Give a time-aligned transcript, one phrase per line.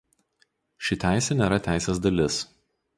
[0.87, 2.45] Ši teisė nėra teisės dalis.